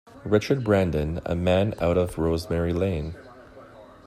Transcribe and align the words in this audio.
Richard 0.25 0.63
Brandon, 0.63 1.21
a 1.27 1.35
man 1.35 1.75
out 1.79 1.95
of 1.95 2.17
Rosemary 2.17 2.73
Lane. 2.73 3.13